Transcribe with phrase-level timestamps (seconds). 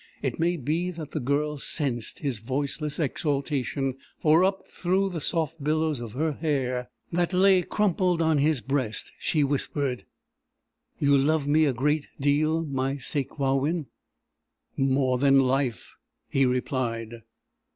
[0.23, 5.63] It may be that the Girl sensed his voiceless exaltation, for up through the soft
[5.63, 10.05] billows of her hair that lay crumpled on his breast she whispered:
[10.97, 13.89] "You love me a great deal, my Sakewawin?"
[14.75, 15.93] "More than life,"
[16.31, 17.21] he replied.